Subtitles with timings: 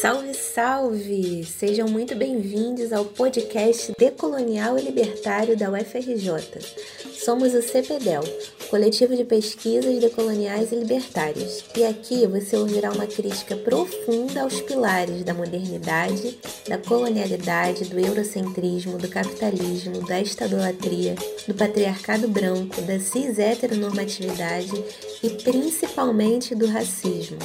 [0.00, 1.44] Salve, salve!
[1.44, 6.58] Sejam muito bem-vindos ao podcast Decolonial e Libertário da UFRJ.
[7.12, 8.22] Somos o CPDEL,
[8.68, 15.22] Coletivo de Pesquisas Decoloniais e Libertárias, e aqui você ouvirá uma crítica profunda aos pilares
[15.22, 16.38] da modernidade,
[16.68, 21.14] da colonialidade, do eurocentrismo, do capitalismo, da estadolatria,
[21.46, 24.72] do patriarcado branco, da cis-heteronormatividade
[25.22, 27.38] e principalmente do racismo.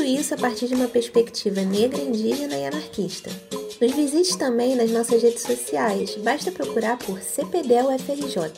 [0.00, 3.30] Tudo isso a partir de uma perspectiva negra, indígena e anarquista.
[3.78, 8.50] Nos visite também nas nossas redes sociais, basta procurar por CPDEL UFRJ.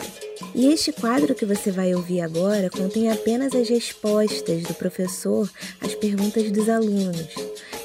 [0.55, 5.51] E este quadro que você vai ouvir agora contém apenas as respostas do professor
[5.81, 7.35] às perguntas dos alunos.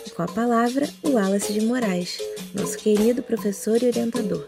[0.05, 2.19] E com a palavra, o Wallace de Moraes,
[2.53, 4.47] nosso querido professor e orientador.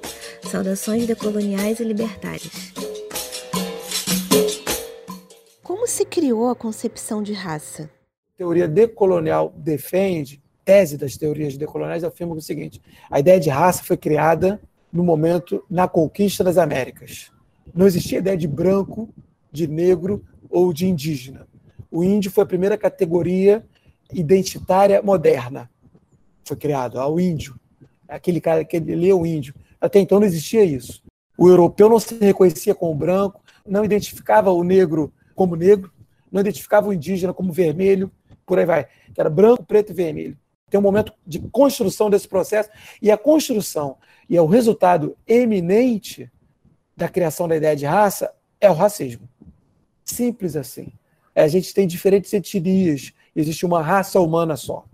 [0.51, 2.53] Saudações decoloniais e libertárias.
[5.63, 7.89] Como se criou a concepção de raça?
[8.39, 12.81] Teoria decolonial defende, tese das teorias decoloniais afirma o seguinte:
[13.11, 14.61] a ideia de raça foi criada
[14.93, 17.33] no momento na conquista das Américas.
[17.75, 19.13] Não existia ideia de branco,
[19.51, 21.45] de negro ou de indígena.
[21.91, 23.65] O índio foi a primeira categoria
[24.13, 25.69] identitária moderna.
[26.45, 27.59] Foi criado, ah, o índio.
[28.07, 29.53] Aquele cara que lê o índio.
[29.81, 31.03] Até então não existia isso.
[31.37, 35.91] O europeu não se reconhecia como branco, não identificava o negro como negro,
[36.31, 38.09] não identificava o indígena como vermelho,
[38.49, 40.37] por aí vai, que era branco, preto e vermelho.
[40.69, 42.69] Tem um momento de construção desse processo,
[43.01, 43.97] e a construção
[44.29, 46.31] e é o resultado eminente
[46.95, 49.27] da criação da ideia de raça é o racismo.
[50.03, 50.91] Simples assim.
[51.35, 54.85] A gente tem diferentes etnias, existe uma raça humana só.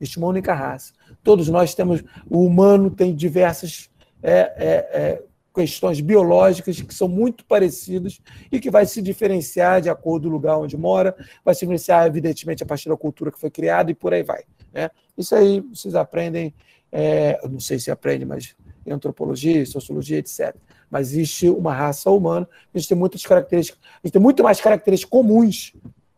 [0.00, 0.92] Existe uma única raça.
[1.22, 2.02] Todos nós temos.
[2.28, 3.90] O humano tem diversas
[4.22, 5.22] é, é, é
[5.54, 8.20] questões biológicas que são muito parecidas
[8.50, 12.06] e que vai se diferenciar de acordo com o lugar onde mora, vai se diferenciar,
[12.06, 14.44] evidentemente, a partir da cultura que foi criada e por aí vai.
[14.72, 14.90] Né?
[15.16, 16.54] Isso aí vocês aprendem,
[16.92, 18.54] é, não sei se aprendem, mas
[18.86, 20.54] em antropologia, sociologia, etc.
[20.90, 24.60] Mas existe uma raça humana, a gente tem muitas características, a gente tem muito mais
[24.60, 25.74] características comuns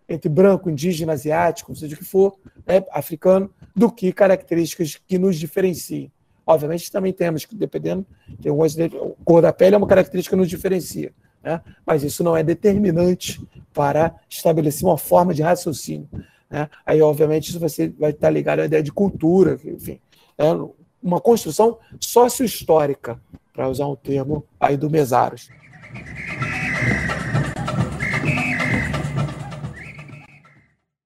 [0.08, 5.38] entre branco, indígena, asiático, seja o que for, né, africano, do que características que nos
[5.38, 6.12] diferenciem.
[6.52, 8.06] Obviamente também temos, dependendo,
[8.40, 8.76] tem algumas,
[9.24, 11.62] cor da pele é uma característica que nos diferencia, né?
[11.86, 13.40] mas isso não é determinante
[13.72, 16.08] para estabelecer uma forma de raciocínio.
[16.50, 16.68] Né?
[16.84, 19.98] Aí, obviamente, isso você vai estar ligado à ideia de cultura, enfim,
[20.36, 20.44] é
[21.02, 23.18] uma construção sócio-histórica,
[23.52, 25.48] para usar um termo aí do Mesaros.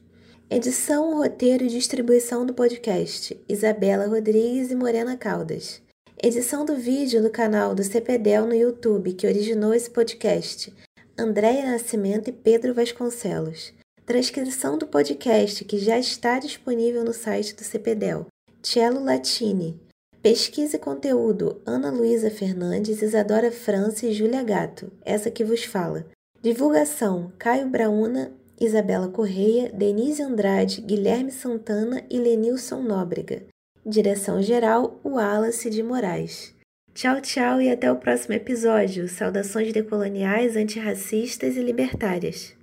[0.48, 5.82] Edição, roteiro e distribuição do podcast: Isabela Rodrigues e Morena Caldas.
[6.22, 10.72] Edição do vídeo do canal do CPDEL no YouTube, que originou esse podcast:
[11.18, 13.74] Andréia Nascimento e Pedro Vasconcelos.
[14.06, 18.28] Transcrição do podcast, que já está disponível no site do CPDEL:
[18.62, 19.82] Cello Latini.
[20.24, 26.06] Pesquisa e conteúdo: Ana Luísa Fernandes, Isadora França e Júlia Gato, essa que vos fala.
[26.42, 33.44] Divulgação: Caio Brauna, Isabela Correia, Denise Andrade, Guilherme Santana e Lenilson Nóbrega.
[33.86, 36.56] Direção-geral: Wallace de Moraes.
[36.94, 39.10] Tchau, tchau e até o próximo episódio.
[39.10, 42.56] Saudações decoloniais, antirracistas e libertárias.